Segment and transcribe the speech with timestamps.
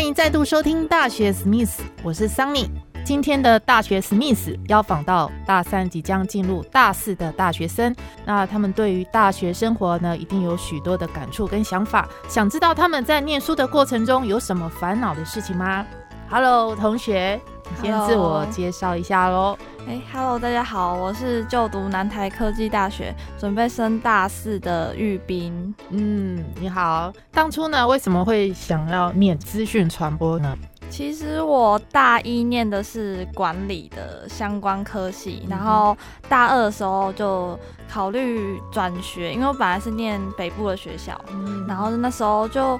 [0.00, 2.70] 欢迎再度收听大学史密斯，我是桑尼。
[3.04, 12.08] 今天的大学史密斯要访到大三即将进入大四的大学生，那他们对于大学生活呢，一定有许多的感触跟想法。
[12.30, 15.84] 想知道他们在念书的过程中有什么烦恼的事情吗
[16.30, 17.38] ？Hello，同学，
[17.82, 19.58] 先自我介绍一下喽。
[19.86, 25.74] 哎，Hello，大家好，我是就读南台科技大学，准备升大四的玉斌。
[25.88, 27.12] 嗯，你好。
[27.32, 30.56] 当初呢，为什么会想要念资讯传播呢？
[30.90, 35.96] 其实我大一念的是管理的相关科系，然后
[36.28, 37.58] 大二的时候就
[37.88, 41.18] 考虑转学，因为我本来是念北部的学校，
[41.66, 42.78] 然后那时候就。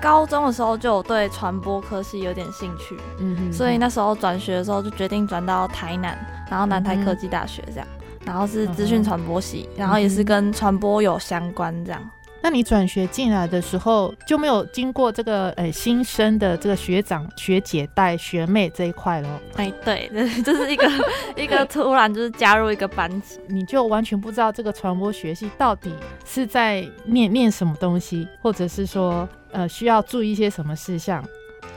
[0.00, 6.16] 高中的时候就有对传播科系有点兴趣，嗯，所以那时候转学的时候就决定转到台南，
[6.50, 7.86] 然后南台科技大学这样，
[8.24, 12.10] 然后是资讯传播系，然后也是跟传播有相关这样。
[12.40, 19.28] 那你转学进来的时候就没有经过这个诶新生的这个学长学姐带学妹这一块喽？
[19.56, 20.08] 哎，对，
[20.44, 20.88] 就是一个
[21.36, 25.92] 一个突然就是加入一个班级，你就完全不知道这个传播学系到底
[26.24, 29.28] 是在念念什么东西，或者是说。
[29.52, 31.24] 呃，需要注意一些什么事项？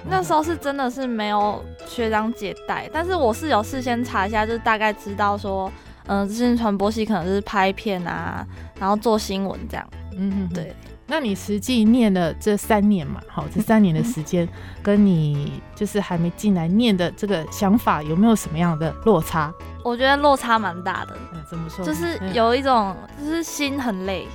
[0.10, 5.72] 那时候是真的是没有学长姐带，但是我是有事先查一下，就是大概知道说，
[6.08, 8.46] 嗯，资讯传播系可能是拍片啊，
[8.80, 9.88] 然后做新闻这样。
[10.18, 10.76] 嗯，对。
[11.08, 13.22] 那你实际念了这三年嘛？
[13.28, 14.48] 好，这三年的时间，
[14.82, 19.54] 跟你就是还没进来念的这个想法，有没有什么样的落差？
[19.84, 21.18] 我觉得落差蛮大的。
[21.50, 21.84] 怎么说？
[21.84, 24.26] 就是有一种，就是心很累。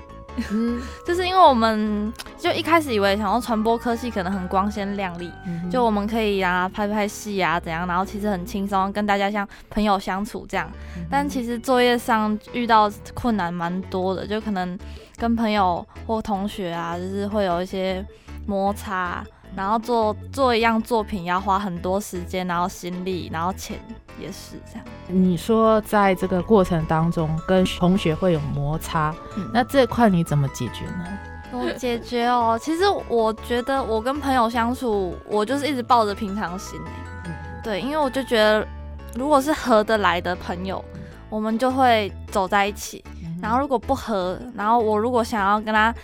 [0.51, 5.31] 嗯， 就是因为我们就一开始以为想要传播科系可能很光鲜亮丽，
[5.71, 10.71] 就我们可以啊拍拍戏啊怎样，然后其实很轻松，跟大家像朋友相处这样。
[11.11, 14.79] 但其实作业上遇到困难蛮多的，就可能
[15.17, 18.05] 跟朋友或同学啊，就是会有一些
[18.47, 19.25] 摩擦。
[19.57, 23.79] 然后做做一样作品要花很多时间，然后心力，然后钱
[24.21, 24.85] 也是这样。
[25.09, 29.15] 你说在这个过程当中跟同学会有摩擦，
[29.55, 31.07] 那这块你怎么解决呢？
[31.53, 36.79] 我解决哦，其实我觉得我跟朋友相处，我就是一直抱着平常心
[37.25, 37.33] 嗯，
[37.65, 38.67] 对，因为我就觉得
[39.15, 40.85] 如果是合得来的朋友，
[41.31, 43.03] 我们就会走在一起。
[43.41, 45.95] 然后如果不合，然后我如果想要跟他。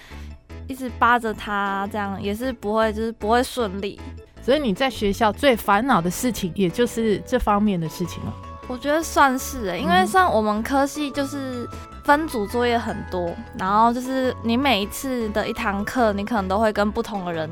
[0.69, 4.01] 一直扒着他，这样也是不会，就是不会顺利。
[4.43, 8.33] 所以你在学校最烦恼的事情，也就是这方面的事情了。
[8.69, 11.69] 我觉得算是诶，因为像我们科系就是
[12.05, 17.51] 分组作业很多，然后就是你每一次的一堂课，你可能都会跟不同的人，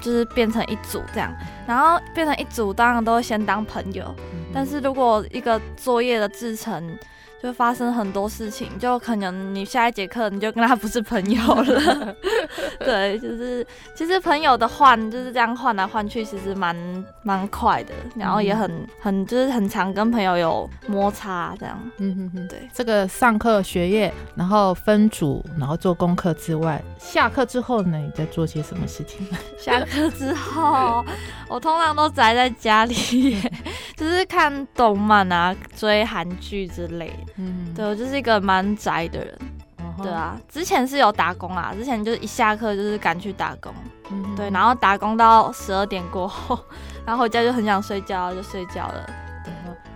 [0.00, 1.32] 就是变成一组这样。
[1.66, 4.14] 然后变成一组，当然都会先当朋友。
[4.54, 6.98] 但是如果一个作业的制成，
[7.42, 12.14] 就发生很多事情，就可能你下一节课你就跟他不是朋友了。
[12.78, 16.76] 对，就是其实朋友的换就是这样换来换去，其实蛮
[17.22, 21.78] 蛮快的，然后也很很就是很常跟朋友有摩擦这样。
[21.98, 29.26] 嗯哼哼，对，这个上课学业，然后分组，然后做功课之外，下课之后呢，你在做些什么事情？
[29.58, 31.04] 下课之后，
[31.48, 33.36] 我通常都宅在家里，
[34.02, 37.32] 就是看动漫啊，追韩剧之类的。
[37.36, 39.38] 嗯，对我就是一个蛮宅的人，
[40.02, 43.72] 对啊，之前是有打工啊，之前就是一下课就是赶去打工，
[44.10, 46.58] 嗯对，然后打工到十二点过后，
[47.06, 49.06] 然后回家就很想睡觉，就睡觉了。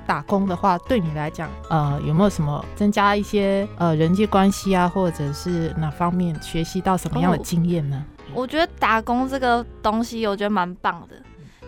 [0.07, 8.05] 打工的话，对你来讲，呃，有没有什么增加一些呃人际关系啊，或者是哪方面学习到什么样的经验呢？
[8.33, 11.17] 我觉得打工这个东西，我觉得蛮棒的，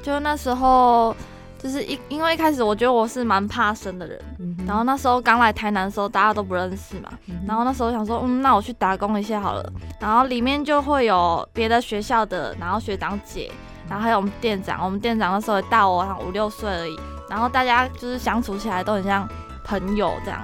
[0.02, 1.16] 就那时候。
[1.58, 4.18] 就是一，因为一开始我觉得我是蛮怕生的人，
[4.64, 7.10] 然后那时候刚来台南的时候，大家都不认识嘛，
[7.46, 13.50] 然后那时候想说，嗯，那我去打工一下好了，然后里面就会有别的学校的，然后学长姐，
[13.88, 16.96] 然后还有我们店长，我们店长那时候大我好像五六岁而已，
[17.28, 19.28] 然后大家就是相处起来都很像
[19.64, 20.40] 朋友这样，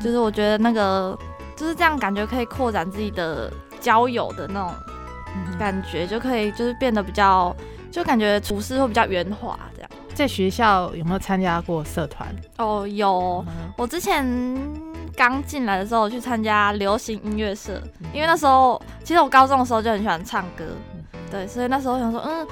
[0.00, 1.16] 就是我觉得那个
[1.54, 4.74] 就是这样感觉可以扩展自己的交友的那种
[5.56, 7.54] 感觉，就可以就是变得比较，
[7.92, 9.56] 就感觉处事会比较圆滑。
[10.18, 12.28] 在学校有没有参加过社团？
[12.56, 13.44] 哦，有。
[13.76, 14.26] 我之前
[15.16, 17.80] 刚进来的时候我去参加流行音乐社，
[18.12, 20.64] 因为那时候其实我高中的时候就很喜欢唱歌，
[21.30, 22.44] 对，所以那时候想说，嗯，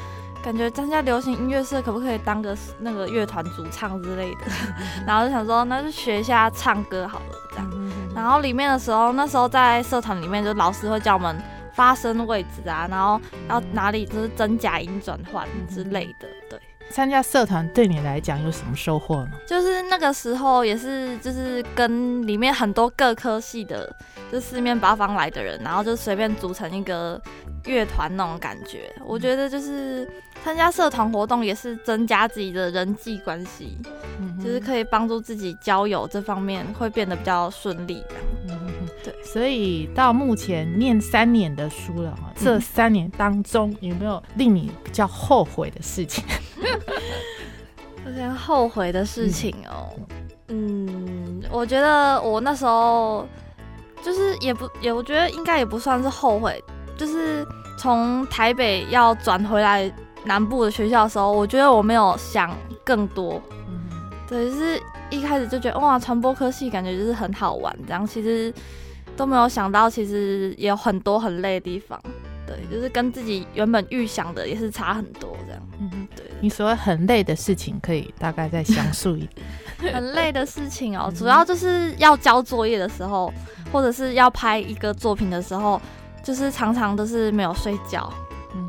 [0.44, 4.42] 感觉参加流行音乐社可不可以当个那个乐团主唱之类的，
[5.04, 7.70] 然后就想说那就学一下唱歌好了这样。
[8.14, 11.36] 然后里面的时候，那时候在社团里面，就老师会叫我们
[11.74, 16.60] 发声位置啊，然后要哪里就是真假音转换之类的，对。
[16.90, 19.32] 参加社团对你来讲有什么收获呢？
[19.46, 23.94] 就是那个时候也是，就是跟里面很多各科系的，
[24.32, 27.20] 就四面八方来的人，然后就随便组成一个
[27.64, 28.90] 乐团那种感觉。
[29.04, 30.08] 我觉得就是
[30.42, 33.76] 参加社团活动也是增加自己的人际关系，
[34.42, 38.02] 就是可以帮助自己交友这方面会变得比较顺利。
[38.48, 38.58] 嗯
[39.04, 46.24] 对，所以到目前念三年的书了哈，这三年当中有没有令你比较后悔的事情？
[48.06, 49.90] 有点后悔的事情哦，
[50.48, 53.26] 嗯，我觉得我那时候
[54.02, 56.62] 就是也不也，我觉得应该也不算是后悔，
[56.96, 57.46] 就是
[57.78, 59.92] 从台北要转回来
[60.24, 63.42] 南部的学校的时候，我觉得我没有想更多，
[64.28, 64.80] 对，就是
[65.10, 68.52] 一开始就觉得哇，传播科系感觉就是很好玩，这样其实。
[69.16, 71.98] 都没有想到，其实也有很多很累的地方，
[72.46, 75.62] 对，就是跟自己原本预想的也是差很多这样。
[76.40, 79.46] 你所谓很累的事情，可以大概再详述一点。
[79.94, 83.32] 很累的事情哦，主要就是要交作业的时候，
[83.72, 85.80] 或者是要拍一个作品的时候，
[86.22, 88.12] 就是常常都是没有睡觉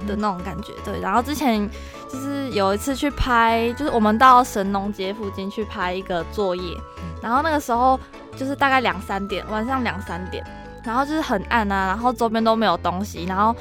[0.06, 0.74] 的那种感觉。
[0.84, 1.70] 对，然后之前
[2.12, 6.78] 就是有一次去拍，就是我们到神农街附近去拍一个作业，
[7.22, 8.00] 然后那个时候。
[8.38, 10.46] 就是大概两三点，晚上两三点，
[10.84, 13.56] 然后就是很暗啊，然后周边都没有东西，然后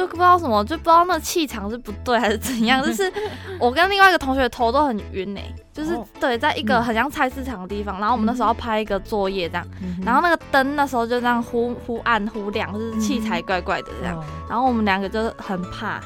[0.00, 2.82] 就不知道什么，就不知道那气场是不对还是怎样。
[2.82, 3.12] 就是
[3.58, 9.66] 我跟另外一个同学头都很晕哎，就是对，在一个很像菜市场的地方，然后我们那时候拍一个作业这样，
[10.04, 14.18] 然后那个灯那时候就这样忽忽暗忽亮，就是器材怪怪的这样，
[14.48, 16.00] 然后我们两个就很怕。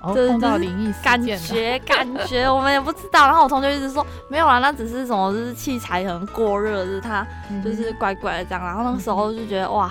[0.00, 7.26] 碰到灵异感觉感觉我们也不知道，然后我同学一直说没有啊，那只是什么，就是器材可能过热，就是它
[7.64, 8.64] 就是怪怪的这样。
[8.64, 9.90] 然后那个时候就觉得哇，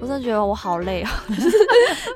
[0.00, 1.50] 我真的觉得我好累啊，就是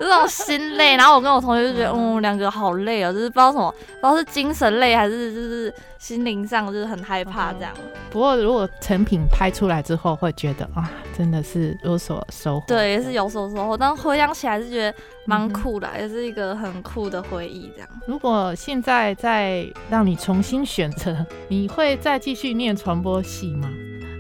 [0.01, 0.97] 那种心累。
[0.97, 7.73] 然后我跟我同学就觉得，嗯，两个好累啊，就是不知道什么，不知道是精神累还是就是心灵上就是很害怕这样。
[8.11, 12.67] 不过如果成品拍出来之后，会觉得啊，真的是有所收获。
[12.67, 13.77] 对，也是有所收获。
[13.77, 14.99] 但回想起来是觉得。
[15.27, 17.73] 蛮酷的，也是一个很酷的回忆。
[17.75, 21.17] 这样，如果现在再让你重新选择，
[21.49, 23.67] 你会再继续念传播系吗？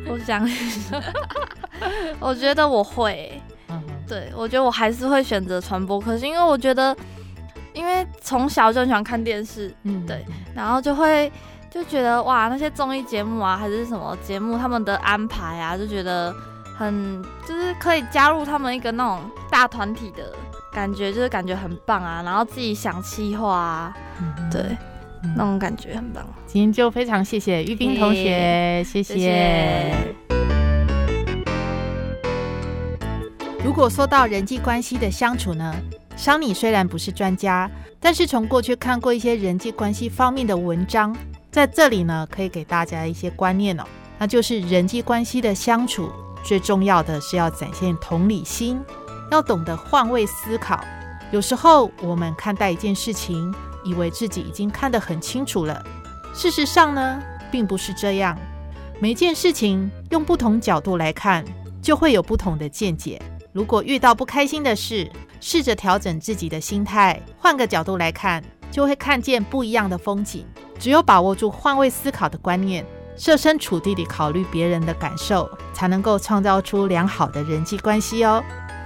[0.08, 0.48] 我想，
[2.20, 3.38] 我觉得我会。
[4.14, 6.96] 对，我觉得我还是会选择传播，可是因为我觉得，
[7.72, 10.24] 因为从小就很喜欢看电视，嗯，对，
[10.54, 11.30] 然后就会
[11.70, 16.32] 就觉得哇，那些综艺节目啊，还是什么节目，他们的安排啊，就觉得
[16.78, 19.20] 很就是可以加入他们一个那种
[19.50, 20.32] 大团体的。
[20.74, 23.96] 感觉就是感觉很棒啊，然后自己想气话啊，
[24.50, 24.76] 对，
[25.36, 26.26] 那种感觉很棒。
[26.48, 29.94] 今天就非常谢谢玉斌同学，谢谢。
[33.64, 35.74] 如果说到人际关系的相处呢，
[36.16, 37.68] 桑尼虽然不是专家，
[37.98, 41.16] 但是从过去看过一些人际关系方面的文章，
[41.50, 43.84] 在这里呢可以给大家一些观念哦，
[44.18, 46.12] 那就是人际关系的相处
[46.44, 48.78] 最重要的是要展现同理心。
[49.30, 50.84] 要懂得换位思考，
[51.32, 53.52] 有时候我们看待一件事情，
[53.82, 55.82] 以为自己已经看得很清楚了，
[56.34, 57.18] 事实上呢，
[57.50, 58.38] 并不是这样。
[59.00, 61.42] 每件事情用不同角度来看，
[61.80, 63.20] 就会有不同的见解。
[63.54, 65.08] 如果遇到不开心的事，
[65.40, 70.44] 试着调整自己的心态，换个角度来看，就会看见不一样的风景。
[70.76, 72.84] 只有把握住换位思考的观念，
[73.16, 78.42] 设身处地地考虑别人的感受，才能够创造出良好的人际关系哦。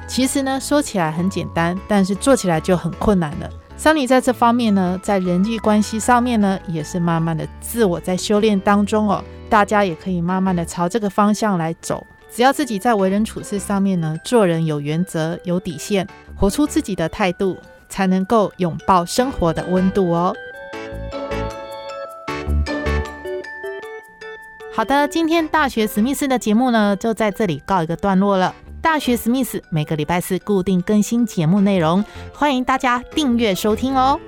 [0.06, 3.48] 其实呢，说起来很简单，但是做起来就很困难了。
[3.78, 9.24] 桑尼在这方面呢，在人际关系上面呢，也是慢慢的自我在修炼当中哦。
[9.48, 12.06] 大家也可以慢慢的朝这个方向来走。
[12.30, 16.06] 只要自己在为人处事上面呢，做人有原则、有底线，
[16.36, 17.56] 活出自己的态度，
[17.88, 20.34] 才能够拥抱生活的温度哦。
[24.72, 28.54] 好的，今天大学史密斯的节目呢，就在这里告一个段落了。
[28.80, 34.20] 大学史密斯每个礼拜四固定更新节目内容，欢迎大家订阅收听哦。